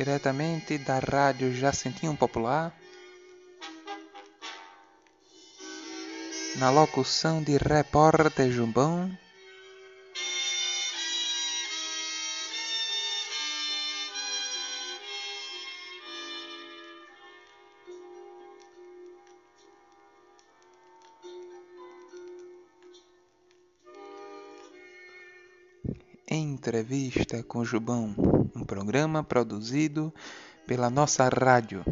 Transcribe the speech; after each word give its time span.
diretamente 0.00 0.78
da 0.78 0.98
Rádio 0.98 1.52
Jacentinho 1.52 2.16
Popular, 2.16 2.74
na 6.56 6.70
locução 6.70 7.42
de 7.42 7.58
repórter 7.58 8.50
Jumbão. 8.50 9.10
Entrevista 26.32 27.42
com 27.42 27.64
Jubão, 27.64 28.14
um 28.54 28.64
programa 28.64 29.24
produzido 29.24 30.14
pela 30.64 30.88
nossa 30.88 31.28
rádio. 31.28 31.84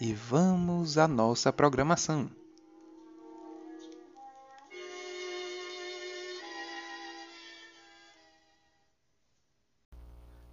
E 0.00 0.14
vamos 0.14 0.96
à 0.96 1.06
nossa 1.06 1.52
programação. 1.52 2.30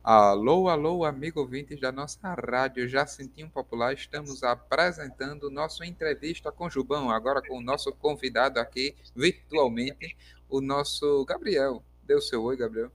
Alô, 0.04 0.68
alô, 0.68 1.06
amigo 1.06 1.40
ouvintes 1.40 1.80
da 1.80 1.90
nossa 1.90 2.34
rádio 2.34 2.86
Jacintinho 2.90 3.50
Popular. 3.50 3.94
Estamos 3.94 4.44
apresentando 4.44 5.50
nossa 5.50 5.86
entrevista 5.86 6.52
com 6.52 6.70
Jubão, 6.70 7.10
agora 7.10 7.42
com 7.42 7.60
o 7.60 7.64
nosso 7.64 7.94
convidado 7.94 8.60
aqui 8.60 8.94
virtualmente, 9.16 10.18
o 10.50 10.60
nosso 10.60 11.24
Gabriel. 11.24 11.82
Dê 12.04 12.14
o 12.14 12.22
seu 12.22 12.44
oi, 12.44 12.58
Gabriel. 12.58 12.92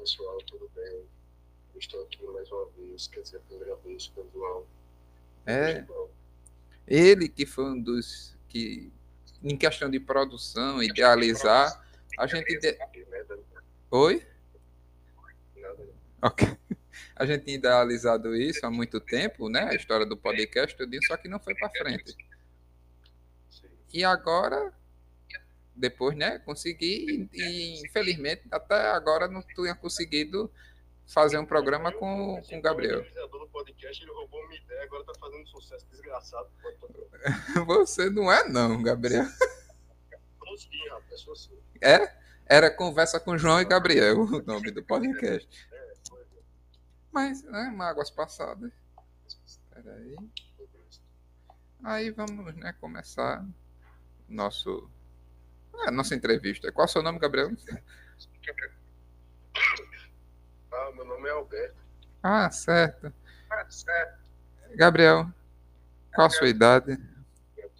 Pessoal, 0.00 0.38
tudo 0.46 0.70
bem? 0.74 1.04
Estou 1.78 2.02
aqui 2.04 2.22
mais 2.24 2.50
uma 2.50 2.66
vez, 2.70 3.06
quer 3.08 3.20
dizer, 3.20 3.36
a 3.36 3.40
primeira 3.40 3.76
vez 3.76 4.08
com 4.08 4.22
o 4.22 4.30
João. 4.32 4.66
É, 5.46 5.84
ele 6.86 7.28
que 7.28 7.44
foi 7.46 7.64
um 7.64 7.80
dos 7.80 8.34
que, 8.48 8.90
em 9.42 9.56
questão 9.56 9.90
de 9.90 10.00
produção, 10.00 10.82
idealizar, 10.82 11.84
a 12.18 12.26
gente. 12.26 12.50
ide- 12.52 12.78
Oi? 13.90 14.26
Nada, 15.56 15.88
Ok. 16.22 16.48
A 17.16 17.26
gente 17.26 17.44
tinha 17.44 17.56
idealizado 17.56 18.34
isso 18.34 18.64
há 18.64 18.70
muito 18.70 19.00
tempo, 19.00 19.48
né? 19.50 19.68
A 19.70 19.74
história 19.74 20.06
do 20.06 20.16
podcast, 20.16 20.74
tudo 20.76 20.96
só 21.06 21.16
que 21.18 21.28
não 21.28 21.38
foi 21.38 21.54
para 21.54 21.68
frente. 21.70 22.16
sim. 23.50 23.68
E 23.92 24.02
agora, 24.04 24.72
depois, 25.74 26.16
né, 26.16 26.38
consegui, 26.40 27.28
e, 27.32 27.82
infelizmente 27.84 28.42
até 28.50 28.90
agora 28.90 29.28
não 29.28 29.42
tinha 29.42 29.74
conseguido 29.74 30.50
fazer 31.06 31.38
um 31.38 31.46
programa 31.46 31.92
com, 31.92 32.40
com 32.48 32.58
o 32.58 32.62
Gabriel. 32.62 33.04
O 33.32 33.48
podcast, 33.48 34.02
ele 34.02 34.12
roubou 34.12 34.40
uma 34.44 34.54
ideia, 34.54 34.84
agora 34.84 35.04
tá 35.04 35.12
fazendo 35.18 35.46
sucesso 35.48 35.86
desgraçado. 35.90 36.48
Você 37.66 38.08
não 38.10 38.30
é 38.30 38.48
não, 38.48 38.82
Gabriel. 38.82 39.26
Assim. 41.32 41.58
É? 41.80 42.14
Era 42.46 42.70
Conversa 42.70 43.20
com 43.20 43.38
João 43.38 43.60
e 43.60 43.64
Gabriel, 43.64 44.20
o 44.20 44.42
nome 44.42 44.70
do 44.70 44.82
podcast. 44.82 45.48
É. 45.72 45.94
Mas, 47.12 47.42
né, 47.44 47.72
mágoas 47.74 48.10
passadas. 48.10 48.70
Peraí. 49.72 50.16
Aí 51.82 52.10
vamos, 52.10 52.54
né, 52.56 52.72
começar 52.80 53.44
nosso 54.28 54.88
a 55.86 55.90
nossa 55.90 56.14
entrevista. 56.14 56.70
Qual 56.72 56.86
é 56.86 56.88
o 56.88 56.92
seu 56.92 57.02
nome, 57.02 57.18
Gabriel? 57.18 57.50
Ah, 60.72 60.92
meu 60.94 61.04
nome 61.04 61.28
é 61.28 61.32
Alberto. 61.32 61.76
Ah, 62.22 62.50
certo. 62.50 63.12
Ah, 63.50 63.66
certo. 63.68 64.20
Gabriel, 64.74 65.32
qual 66.14 66.26
a 66.26 66.30
sua 66.30 66.48
idade? 66.48 66.92
Eu 67.56 67.70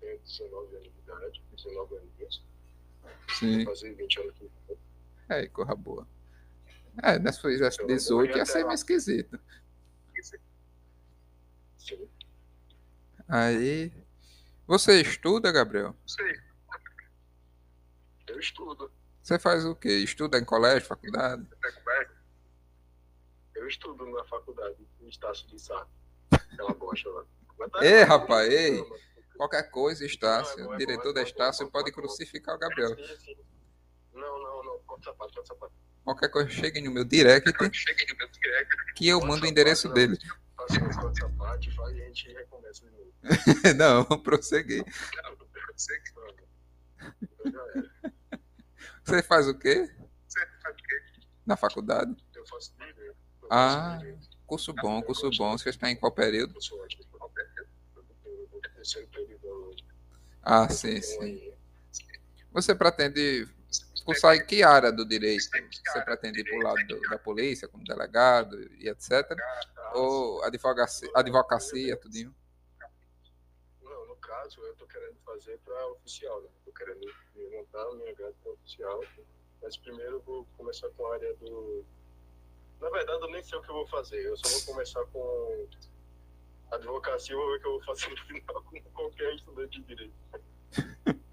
tenho 0.00 0.18
19 0.18 0.76
anos 0.76 0.92
de 0.92 0.98
idade, 0.98 1.42
19 1.56 1.96
anos. 1.96 2.42
Sim. 3.38 3.64
Vou 3.64 3.74
fazer 3.74 3.94
20 3.94 4.20
anos 4.20 4.34
aqui. 4.36 4.50
É, 5.28 5.46
corra 5.48 5.74
boa. 5.74 6.06
É, 7.02 7.32
se 7.32 7.40
fizesse 7.40 7.86
18 7.86 8.36
ia 8.36 8.44
ser 8.44 8.64
meio 8.64 8.74
esquisito. 8.74 9.40
Sim. 11.78 12.08
Aí. 13.28 13.92
Você 14.66 15.00
estuda, 15.00 15.50
Gabriel? 15.50 15.96
Sei. 16.06 16.51
Estudo. 18.42 18.92
Você 19.22 19.38
faz 19.38 19.64
o 19.64 19.74
quê? 19.76 19.88
Estuda 19.88 20.36
em 20.36 20.44
colégio, 20.44 20.88
faculdade? 20.88 21.46
Eu 23.54 23.68
estudo 23.68 24.04
na 24.10 24.24
faculdade, 24.24 24.76
em 25.00 25.08
Estácio 25.08 25.46
de 25.46 25.60
Sá. 25.60 25.86
Aquela 26.32 26.74
bosta 26.74 27.08
lá. 27.08 27.24
Tá 27.70 27.84
Ei, 27.84 28.02
rapaz, 28.02 28.48
não, 28.48 28.54
ei. 28.56 28.84
Qualquer 29.36 29.70
coisa, 29.70 30.04
Estácio, 30.04 30.58
Não, 30.58 30.64
é 30.64 30.66
bom, 30.66 30.74
é 30.74 30.78
diretor 30.78 31.12
da 31.12 31.20
é 31.20 31.22
bom, 31.22 31.30
Estácio, 31.30 31.62
é 31.62 31.66
bom, 31.66 31.70
pode 31.70 31.90
é 31.90 31.92
crucificar 31.92 32.56
o 32.56 32.58
Gabriel. 32.58 32.96
Não, 34.12 34.42
não, 34.42 34.64
não. 34.64 34.78
Corta 34.80 35.04
sapato, 35.04 35.34
corta 35.34 35.46
sapato. 35.46 35.72
Qualquer 36.04 36.28
coisa, 36.28 36.50
chegue 36.50 36.80
no 36.80 36.90
meu 36.90 37.04
direct 37.04 37.48
no 37.48 37.70
que 38.96 39.06
eu 39.06 39.20
mando 39.20 39.44
o 39.44 39.48
endereço 39.48 39.86
não. 39.86 39.94
dele. 39.94 40.18
Faça 40.56 40.84
um 40.84 40.90
corta 41.00 41.20
sapato, 41.20 41.74
faz 41.76 41.96
e 41.96 42.02
a 42.02 42.06
gente 42.06 42.32
recomeça 42.32 42.84
de 42.84 42.90
novo. 42.90 43.12
Não, 43.78 44.02
vamos 44.04 44.24
prosseguir. 44.24 44.84
Não, 45.22 45.30
eu 45.30 45.38
sei 45.76 46.00
que 46.00 46.12
não. 46.16 46.34
Então 47.22 47.52
já 47.52 47.60
era. 47.78 48.12
Você 49.12 49.22
faz 49.22 49.46
o 49.46 49.54
quê 49.54 49.90
Você 50.26 50.40
faz 50.62 50.74
o 50.74 50.78
quê? 50.78 51.02
na 51.44 51.54
faculdade? 51.54 52.16
Eu 52.34 52.46
faço 52.46 52.72
direito. 52.78 53.00
eu 53.02 53.14
Ah. 53.50 53.90
faço 53.90 53.98
direito. 53.98 54.28
Curso 54.46 54.72
bom, 54.72 55.02
curso 55.02 55.30
bom. 55.36 55.58
Você 55.58 55.68
está 55.68 55.90
em 55.90 55.96
qual 55.96 56.12
período? 56.12 56.54
Eu 56.54 56.60
sou 56.62 56.80
ótimo. 56.82 57.04
Eu 57.12 57.18
vou 58.50 58.60
terceiro 58.74 59.06
período. 59.08 59.76
Ah, 60.42 60.66
sim, 60.70 60.98
sim. 61.02 61.52
Você 62.52 62.74
pretende 62.74 63.46
cursar 64.06 64.34
em 64.34 64.46
que 64.46 64.62
área 64.62 64.90
do 64.90 65.06
direito? 65.06 65.42
Você 65.86 66.00
pretende 66.02 66.40
ir 66.40 66.44
para 66.44 66.56
o 66.58 66.62
lado 66.62 66.86
do- 66.86 67.00
da 67.10 67.18
polícia, 67.18 67.68
como 67.68 67.84
delegado 67.84 68.58
e 68.78 68.88
etc? 68.88 69.36
Ou 69.92 70.42
advocacia, 70.42 71.10
advocacia 71.14 71.96
tudinho? 71.98 72.34
Caso, 74.22 74.60
eu 74.62 74.74
tô 74.76 74.86
querendo 74.86 75.16
fazer 75.24 75.58
para 75.64 75.86
oficial, 75.88 76.40
né? 76.42 76.48
Tô 76.64 76.72
querendo 76.72 77.06
montar 77.52 77.82
a 77.82 77.94
minha 77.94 78.14
grade 78.14 78.34
para 78.42 78.52
oficial. 78.52 79.04
Mas 79.62 79.76
primeiro 79.76 80.16
eu 80.16 80.20
vou 80.20 80.46
começar 80.56 80.88
com 80.90 81.06
a 81.06 81.14
área 81.14 81.34
do. 81.36 81.84
Na 82.80 82.90
verdade, 82.90 83.22
eu 83.22 83.30
nem 83.30 83.42
sei 83.42 83.58
o 83.58 83.62
que 83.62 83.70
eu 83.70 83.74
vou 83.74 83.86
fazer. 83.86 84.24
Eu 84.24 84.36
só 84.36 84.48
vou 84.48 84.74
começar 84.74 85.04
com 85.06 85.68
advocacia 86.72 87.34
e 87.34 87.36
vou 87.36 87.46
ver 87.50 87.56
o 87.56 87.60
que 87.60 87.66
eu 87.66 87.72
vou 87.72 87.84
fazer 87.84 88.08
no 88.08 88.16
final, 88.26 88.62
como 88.64 88.82
qualquer 88.94 89.34
estudante 89.34 89.80
de 89.80 89.86
direito. 89.86 90.14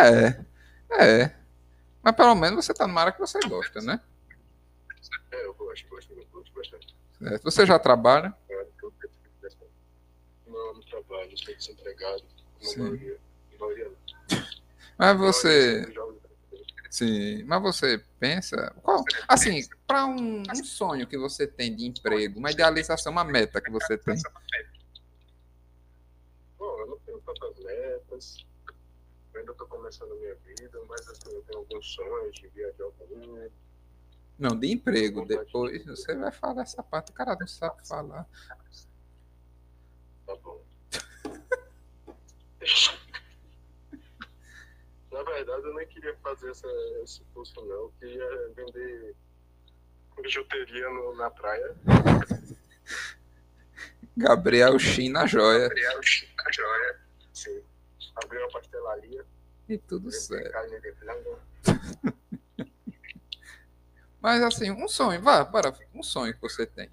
É, 0.00 0.44
é. 0.98 1.36
Mas 2.02 2.16
pelo 2.16 2.34
menos 2.34 2.64
você 2.64 2.72
está 2.72 2.86
numa 2.86 3.02
área 3.02 3.12
que 3.12 3.20
você 3.20 3.38
gosta, 3.46 3.80
né? 3.82 4.00
É, 5.30 5.44
eu 5.44 5.54
gosto, 5.54 5.86
gosto, 5.88 6.14
gosto 6.32 6.52
bastante. 6.54 6.96
Certo. 7.18 7.42
Você 7.44 7.66
já 7.66 7.78
trabalha? 7.78 8.34
É, 8.48 8.54
eu 8.54 8.90
gosto 8.90 9.08
bastante. 9.42 9.70
Não, 10.46 10.74
trabalho, 11.32 11.34
estou 11.34 11.54
desempregado, 11.54 12.22
como 12.58 12.70
Sim. 12.70 12.80
a 12.80 12.84
maioria. 12.84 13.18
a 13.54 13.58
maioria. 13.58 13.92
Mas 14.98 15.18
você. 15.18 15.94
Sim, 16.90 17.44
mas 17.44 17.62
você 17.62 18.04
pensa. 18.20 18.74
Qual, 18.82 19.02
assim, 19.26 19.66
para 19.86 20.04
um, 20.04 20.42
um 20.42 20.64
sonho 20.64 21.06
que 21.06 21.16
você 21.16 21.46
tem 21.46 21.74
de 21.74 21.86
emprego, 21.86 22.38
uma 22.38 22.50
idealização, 22.50 23.12
uma 23.12 23.24
meta 23.24 23.60
que 23.60 23.70
você 23.70 23.96
tem. 23.96 24.14
Bom, 26.58 26.80
eu 26.80 26.86
não 26.86 26.98
tenho 26.98 27.18
tantas 27.20 27.64
metas, 27.64 28.46
eu 29.32 29.40
ainda 29.40 29.52
estou 29.52 29.66
começando 29.66 30.12
a 30.12 30.16
minha 30.16 30.34
vida, 30.34 30.78
mas 30.86 31.08
assim, 31.08 31.34
eu 31.34 31.42
tenho 31.44 31.60
alguns 31.60 31.94
sonhos 31.94 32.34
de 32.34 32.48
viajar 32.48 32.84
ao 32.84 32.92
mundo. 33.08 33.50
Não, 34.38 34.58
de 34.58 34.70
emprego. 34.72 35.24
Depois 35.24 35.84
você 35.86 36.14
vai 36.14 36.30
falar 36.30 36.62
essa 36.62 36.82
parte, 36.82 37.10
o 37.10 37.14
cara 37.14 37.34
não 37.40 37.46
sabe 37.46 37.86
falar. 37.88 38.28
Tá 40.26 40.36
bom. 40.36 40.60
Na 45.10 45.22
verdade, 45.24 45.66
eu 45.66 45.74
nem 45.74 45.86
queria 45.86 46.16
fazer 46.22 46.50
essa, 46.50 46.68
esse 47.02 47.22
curso, 47.34 47.54
não. 47.60 47.70
Eu 47.70 47.92
queria 47.98 48.48
vender 48.56 49.14
bijuteria 50.20 50.88
no, 50.88 51.14
na 51.16 51.30
praia. 51.30 51.74
Gabriel 54.16 54.78
China 54.78 55.26
Joia. 55.26 55.68
Gabriel 55.68 55.98
a 55.98 56.52
joia. 56.52 57.00
Sim. 57.32 57.62
Abrir 58.16 58.38
uma 58.38 58.50
pastelaria. 58.50 59.24
E 59.68 59.78
tudo 59.78 60.10
certo. 60.12 60.52
Mas 64.20 64.42
assim, 64.42 64.70
um 64.70 64.86
sonho, 64.86 65.20
vá, 65.20 65.42
bora, 65.42 65.74
um 65.94 66.02
sonho 66.02 66.32
que 66.34 66.40
você 66.40 66.64
tem. 66.64 66.90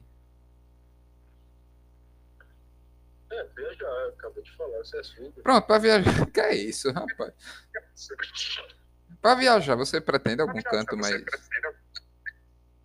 É, 3.39 3.43
viajar, 3.55 4.11
de 4.43 4.57
falar, 4.57 4.81
isso 4.81 4.95
é 4.97 4.99
assunto. 4.99 5.41
Pronto, 5.41 5.65
para 5.65 5.79
viajar. 5.79 6.25
Que 6.31 6.39
é 6.41 6.55
isso, 6.55 6.91
rapaz? 6.91 7.33
Para 9.21 9.35
viajar, 9.35 9.75
você 9.75 10.01
pretende 10.01 10.41
algum 10.41 10.61
canto 10.61 10.97
mais. 10.97 11.23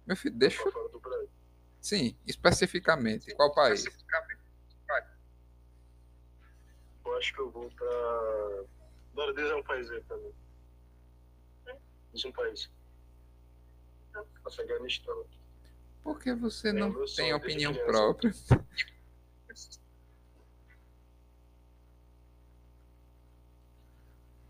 Meu 0.07 0.17
filho, 0.17 0.35
deixa. 0.37 0.63
Pra. 0.71 1.25
Sim, 1.81 2.17
especificamente. 2.27 3.35
Qual 3.35 3.53
país? 3.53 3.85
Eu 7.05 7.17
acho 7.19 7.35
que 7.35 7.41
eu 7.41 7.51
vou 7.51 7.69
pra. 7.71 8.65
Bora, 9.13 9.35
diz 9.35 9.51
um 9.51 9.63
país 9.63 9.91
aí 9.91 10.01
pra 10.03 10.17
mim. 10.17 10.33
Diz 12.13 12.25
um 12.25 12.33
país. 12.33 12.71
Afeganistão. 14.45 15.27
Por 16.03 16.19
que 16.21 16.33
você 16.33 16.69
É 16.69 16.73
não 16.73 16.93
tem 16.93 17.05
desde 17.07 17.35
opinião 17.35 17.75
própria? 17.87 18.33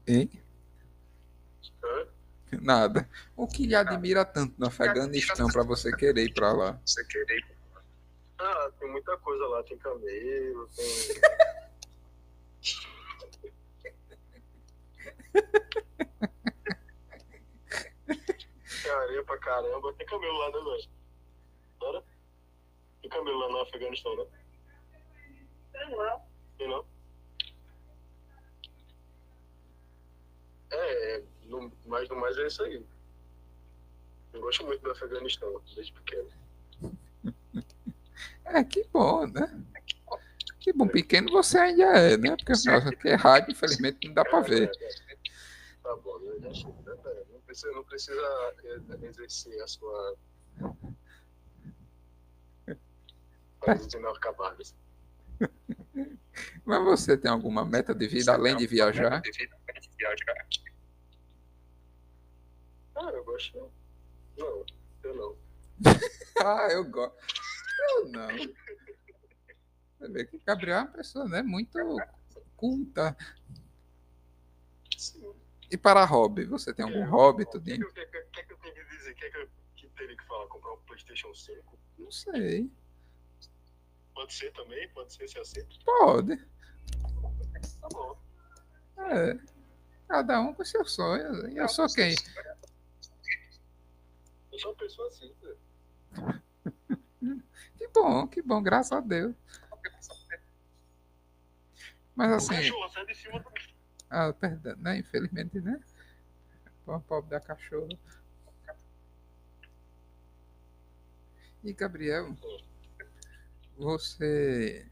Hein? 0.07 0.31
Hã? 1.83 2.07
Nada. 2.61 3.09
O 3.37 3.47
que 3.47 3.67
lhe 3.67 3.75
admira 3.75 4.25
tanto 4.25 4.55
no 4.59 4.67
Afeganistão 4.67 5.49
para 5.49 5.63
você 5.63 5.95
querer 5.97 6.25
ir 6.25 6.35
para 6.35 6.53
lá? 6.53 6.81
Você 6.85 7.05
querer 7.07 7.39
ir 7.39 7.47
Ah, 8.39 8.71
tem 8.79 8.91
muita 8.91 9.17
coisa 9.19 9.47
lá. 9.47 9.63
Tem 9.65 9.79
camelo, 9.79 10.69
tem. 10.69 10.85
tem 18.83 18.91
areia 18.91 19.25
pra 19.25 19.39
caramba. 19.39 19.93
Tem 19.95 20.07
camelo 20.07 20.39
lá, 20.39 20.47
né, 20.51 20.59
velho? 20.59 20.89
Bora? 21.79 22.05
Tem 23.01 23.11
camelo 23.11 23.39
lá 23.39 23.49
no 23.49 23.61
Afeganistão, 23.63 24.17
né? 24.17 24.27
Tem 25.73 25.95
lá. 25.97 26.21
Tem 26.59 26.69
não? 26.69 26.94
É, 30.75 31.17
é 31.17 31.23
no, 31.45 31.73
mais 31.87 32.09
do 32.09 32.17
mais 32.17 32.37
é 32.39 32.47
isso 32.47 32.63
aí. 32.63 32.85
Eu 34.33 34.41
gosto 34.41 34.65
muito 34.67 34.83
do 34.83 34.91
Afeganistão, 34.91 35.61
desde 35.75 35.93
pequeno. 35.93 36.29
É, 38.47 38.63
que 38.63 38.87
bom, 38.93 39.27
né? 39.27 39.65
Que 40.61 40.73
bom, 40.73 40.87
pequeno 40.87 41.31
você 41.31 41.59
ainda 41.59 41.85
é, 41.85 42.17
né? 42.17 42.37
Porque 42.37 42.53
nossa, 42.53 42.89
aqui 42.91 43.09
é 43.09 43.15
rádio, 43.15 43.53
infelizmente 43.53 44.07
não 44.07 44.15
dá 44.15 44.25
para 44.25 44.41
ver. 44.41 44.71
Tá 45.83 45.97
bom, 45.97 46.19
né? 46.19 46.35
Né? 46.39 46.53
Não 47.33 47.41
precisa, 47.41 47.73
não 47.73 47.85
precisa 47.85 48.55
exercer 49.03 49.63
a 49.63 49.67
sua. 49.67 50.17
Mas 56.65 56.85
você 56.85 57.17
tem 57.17 57.31
alguma 57.31 57.65
meta 57.65 57.95
de 57.95 58.07
vida 58.07 58.33
além 58.33 58.57
de 58.57 58.67
viajar? 58.67 59.23
Ah, 62.97 63.11
eu 63.11 63.25
gosto. 63.25 63.71
Não, 64.37 64.65
eu 65.03 65.15
não. 65.17 65.37
Ah, 66.45 66.69
eu 66.73 66.85
gosto. 66.85 67.17
Eu 67.91 68.09
não. 68.09 68.29
Você 69.99 70.09
vê 70.09 70.25
que 70.25 70.37
o 70.37 70.41
Gabriel 70.45 70.79
é 70.79 70.81
uma 70.83 70.89
pessoa, 70.89 71.29
né? 71.29 71.43
Muito 71.43 71.79
culta. 72.57 73.17
Sim. 74.97 75.33
E 75.71 75.77
para 75.77 76.05
hobby, 76.05 76.45
você 76.45 76.73
tem 76.75 76.85
algum 76.85 77.05
hobby, 77.09 77.43
O 77.45 77.47
que, 77.47 77.53
tudinho? 77.53 77.89
que, 77.93 78.07
que, 78.07 78.23
que, 78.25 78.43
que 78.45 78.53
eu 78.53 78.59
tenho 78.59 78.75
que 78.75 78.85
dizer? 78.97 79.13
O 79.13 79.15
que, 79.15 79.31
que 79.31 79.37
eu 79.39 79.49
que 79.77 79.89
teria 79.91 80.17
que 80.17 80.25
falar? 80.27 80.47
Comprar 80.49 80.73
um 80.75 80.79
PlayStation 80.83 81.35
5? 81.35 81.79
Não 81.99 82.11
sei. 82.11 82.71
Pode 84.15 84.33
ser 84.35 84.53
também? 84.53 84.89
Pode 84.91 85.13
ser 85.13 85.29
se 85.29 85.39
aceita? 85.39 85.75
Pode. 85.85 86.37
Tá 87.81 87.89
bom. 87.93 88.19
É. 88.99 89.39
Cada 90.09 90.41
um 90.41 90.53
com 90.53 90.65
seus 90.65 90.93
sonhos. 90.93 91.53
E 91.53 91.57
eu 91.57 91.69
sou 91.69 91.87
quem? 91.89 92.15
Eu 94.53 94.59
sou 94.59 94.71
uma 94.71 94.77
pessoa 94.77 95.09
assim, 95.09 95.35
né? 95.43 95.55
Que 97.77 97.89
bom, 97.89 98.27
que 98.27 98.43
bom, 98.43 98.63
graças 98.63 98.93
a 98.93 99.01
Deus. 99.01 99.35
Mas 102.15 102.33
assim, 102.33 102.55
cachorro 102.55 102.89
sai 102.89 103.07
de 103.07 103.15
cima 103.15 103.41
do. 103.41 103.51
ah, 104.11 104.33
perdão, 104.33 104.77
né? 104.77 104.99
Infelizmente, 104.99 105.61
né? 105.61 105.81
O 106.87 107.01
pobre 107.01 107.31
da 107.31 107.41
cachorra. 107.41 107.89
E 111.65 111.73
Gabriel, 111.73 112.37
você 113.77 114.87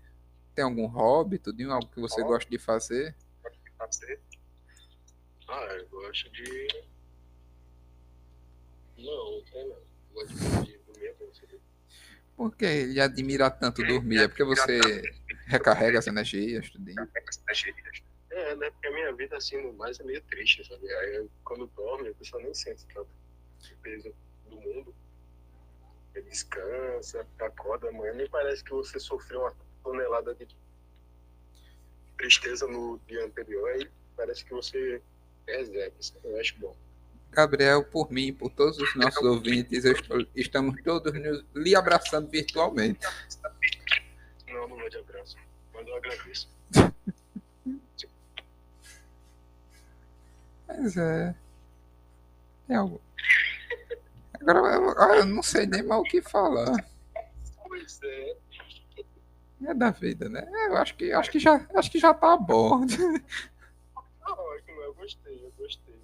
tem 0.54 0.64
algum 0.64 0.86
hobby, 0.86 1.38
tudinho, 1.38 1.70
algo 1.70 1.86
que 1.88 2.00
você 2.00 2.22
gosta 2.22 2.50
de 2.50 2.58
fazer? 2.58 3.14
Ah, 5.48 5.66
eu 5.74 5.88
gosto 5.88 6.30
de. 6.30 6.68
Não, 8.98 9.30
não 9.32 9.44
tem 9.44 9.68
não. 9.68 9.76
Eu 9.76 10.14
gosto 10.14 10.34
de 10.64 10.78
dormir 10.78 11.14
pra 11.14 11.26
você. 11.26 11.60
Por 12.36 12.56
que 12.56 12.64
ele 12.64 13.00
admira 13.00 13.50
tanto 13.50 13.84
dormir? 13.84 14.22
É 14.22 14.28
porque 14.28 14.44
você 14.44 14.80
recarrega 15.46 15.98
as 15.98 16.06
energias, 16.06 16.70
tudinho. 16.70 17.08
É, 18.30 18.56
né? 18.56 18.70
Porque 18.70 18.86
a 18.88 18.92
minha 18.92 19.12
vida, 19.14 19.36
assim, 19.36 19.60
no 19.62 19.72
mais 19.74 20.00
é 20.00 20.04
meio 20.04 20.22
triste, 20.22 20.66
sabe? 20.66 20.90
Aí 20.90 21.16
eu, 21.16 21.30
quando 21.44 21.66
dorme, 21.68 22.08
a 22.08 22.14
pessoa 22.14 22.42
nem 22.42 22.54
sente 22.54 22.86
tanto 22.86 23.08
o 23.08 23.76
peso 23.82 24.14
do 24.48 24.56
mundo. 24.56 24.94
Você 26.12 26.22
descansa, 26.22 27.26
acorda 27.38 27.88
amanhã, 27.88 28.12
nem 28.14 28.28
parece 28.28 28.64
que 28.64 28.70
você 28.70 28.98
sofreu 28.98 29.40
uma 29.40 29.54
tonelada 29.82 30.34
de 30.34 30.46
tristeza 32.16 32.66
no 32.66 32.98
dia 33.06 33.24
anterior, 33.24 33.68
aí 33.70 33.90
parece 34.16 34.44
que 34.44 34.52
você 34.52 35.02
eu 35.46 36.40
acho 36.40 36.58
bom. 36.58 36.74
Gabriel, 37.30 37.82
por 37.84 38.10
mim, 38.10 38.32
por 38.32 38.50
todos 38.50 38.78
os 38.78 38.94
nossos 38.94 39.22
ouvintes, 39.22 39.84
estou- 39.84 40.26
estamos 40.36 40.80
todos 40.82 41.12
nos- 41.14 41.44
lhe 41.54 41.74
abraçando 41.74 42.28
virtualmente. 42.28 43.00
Não, 44.48 44.68
não 44.68 44.76
vou 44.76 44.88
de 44.90 44.98
abraço. 44.98 45.36
Mas 45.72 45.86
eu 45.86 45.96
agradeço. 45.96 46.48
Mas 50.68 50.96
é. 50.96 51.34
É 52.68 52.74
algo. 52.74 53.00
Agora 54.40 54.58
eu, 54.74 54.90
ah, 54.98 55.16
eu 55.18 55.26
não 55.26 55.42
sei 55.42 55.66
nem 55.66 55.82
mais 55.82 56.00
o 56.00 56.04
que 56.04 56.20
falar. 56.22 56.84
Pois 57.66 58.00
é. 58.02 58.36
É 59.64 59.74
da 59.74 59.90
vida, 59.90 60.28
né? 60.28 60.44
É, 60.52 60.66
Eu 60.68 60.76
acho 60.76 60.96
que, 60.96 61.12
acho 61.12 61.30
que, 61.30 61.38
já, 61.38 61.66
acho 61.74 61.90
que 61.90 61.98
já 61.98 62.12
tá 62.12 62.36
bom. 62.36 62.84
Gostei, 65.02 65.44
eu 65.44 65.50
gostei. 65.58 66.00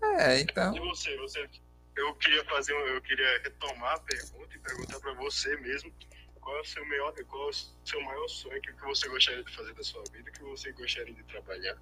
É, 0.00 0.40
então. 0.40 0.76
E 0.76 0.80
você, 0.80 1.16
você, 1.16 1.48
eu 1.96 2.14
queria 2.14 2.44
fazer, 2.44 2.72
eu 2.72 3.02
queria 3.02 3.42
retomar 3.42 3.94
a 3.94 4.00
pergunta 4.00 4.54
e 4.54 4.60
perguntar 4.60 5.00
para 5.00 5.12
você 5.14 5.56
mesmo 5.56 5.92
qual 6.40 6.56
é 6.56 6.60
o 6.60 6.64
seu 6.64 6.86
maior, 6.86 7.12
qual 7.26 7.48
é 7.48 7.50
o 7.50 7.52
seu 7.84 8.00
maior 8.02 8.28
sonho, 8.28 8.58
o 8.58 8.60
que 8.60 8.72
que 8.72 8.82
você 8.82 9.08
gostaria 9.08 9.42
de 9.42 9.56
fazer 9.56 9.74
da 9.74 9.82
sua 9.82 10.04
vida, 10.12 10.30
o 10.30 10.32
que 10.32 10.42
você 10.42 10.70
gostaria 10.70 11.12
de 11.12 11.24
trabalhar. 11.24 11.76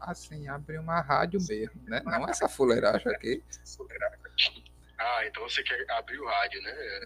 Assim, 0.00 0.48
abrir 0.48 0.80
uma 0.80 1.00
rádio 1.00 1.40
mesmo, 1.48 1.80
né? 1.84 2.02
Não 2.04 2.26
essa 2.28 2.48
fuleiragem 2.48 3.14
aqui. 3.14 3.44
Ah, 4.98 5.24
então 5.26 5.44
você 5.44 5.62
quer 5.62 5.88
abrir 5.92 6.18
o 6.18 6.26
rádio, 6.26 6.60
né? 6.62 6.72
É, 6.72 7.04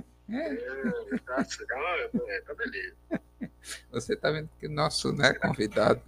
É, 0.26 1.18
tá, 1.18 1.46
é, 2.28 2.40
tá 2.40 2.54
beleza. 2.54 2.96
Você 3.90 4.14
tá 4.16 4.30
vendo 4.30 4.48
que 4.58 4.66
o 4.66 4.70
nosso 4.70 5.12
né, 5.12 5.32
convidado 5.34 6.02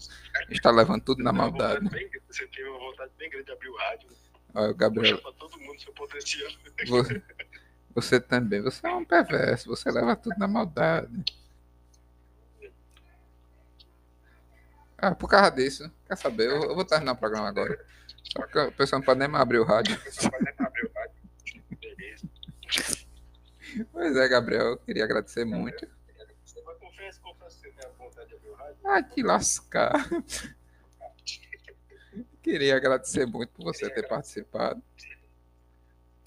está 0.50 0.70
levando 0.70 1.02
tudo 1.02 1.22
na 1.22 1.32
maldade. 1.32 1.88
bem- 1.88 2.10
Você 2.28 2.46
tem 2.48 2.64
uma 2.68 2.78
vontade 2.78 3.10
bem 3.18 3.30
grande 3.30 3.46
de 3.46 3.52
abrir 3.52 3.68
o 3.68 3.76
rádio, 3.76 4.08
Olha, 4.54 4.72
Gabriel, 4.72 5.18
pra 5.18 5.32
todo 5.32 5.58
mundo 5.60 5.80
seu 5.80 5.92
potencial. 5.92 6.50
você, 6.86 7.22
você 7.94 8.20
também. 8.20 8.62
Você 8.62 8.86
é 8.86 8.90
um 8.94 9.04
perverso. 9.04 9.68
Você 9.68 9.90
leva 9.90 10.16
tudo 10.16 10.36
na 10.38 10.48
maldade. 10.48 11.24
Ah, 14.98 15.14
por 15.14 15.28
causa 15.28 15.50
disso, 15.50 15.90
quer 16.06 16.16
saber? 16.16 16.46
Eu, 16.48 16.62
eu 16.64 16.74
vou 16.74 16.84
terminar 16.84 17.12
o 17.12 17.16
programa 17.16 17.48
agora. 17.48 17.78
Só 18.24 18.40
porque 18.40 18.58
o 18.58 18.72
pessoal 18.72 19.00
não 19.00 19.04
pode 19.06 19.18
nem 19.20 19.28
mais 19.28 19.42
abrir 19.42 19.58
o 19.58 19.64
rádio. 19.64 19.98
Beleza. 21.80 22.28
Pois 23.92 24.16
é, 24.16 24.28
Gabriel, 24.28 24.66
eu 24.68 24.76
queria 24.78 25.04
agradecer 25.04 25.44
muito. 25.44 25.86
Ah, 28.86 29.02
te 29.02 29.22
lascar. 29.22 29.92
Queria 32.42 32.76
agradecer 32.76 33.26
muito 33.26 33.50
por 33.50 33.64
você 33.64 33.90
ter 33.90 34.06
participado. 34.06 34.80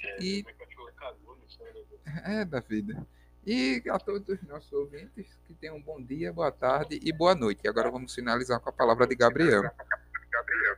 É, 0.01 0.22
E- 0.24 0.44
né? 0.44 2.22
É 2.42 2.46
da 2.46 2.60
vida. 2.60 3.08
E 3.46 3.82
a 3.89 3.98
todos 3.98 4.28
os 4.28 4.42
nossos 4.48 4.72
ouvintes, 4.74 5.39
que 5.48 5.54
tenham 5.54 5.78
um 5.78 5.82
bom 5.82 6.01
dia, 6.01 6.34
boa 6.34 6.51
tarde 6.51 7.00
e 7.01 7.12
boa 7.13 7.34
noite. 7.34 7.62
E 7.63 7.68
agora 7.70 7.89
vamos 7.89 8.13
finalizar 8.13 8.60
com 8.60 8.70
a 8.70 8.74
palavra 8.74 9.08
de 9.08 9.16
Gabriel. 9.16 9.62
Gabriel. 9.63 10.75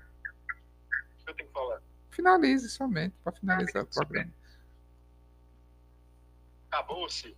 O 1.19 1.23
que 1.25 1.29
eu 1.31 1.33
tenho 1.35 1.47
que 1.49 1.53
falar? 1.53 1.81
Finalize 2.11 2.69
somente, 2.69 3.15
para 3.23 3.33
finalizar 3.33 3.83
o 3.83 3.87
programa. 3.87 4.31
Acabou-se. 6.69 7.35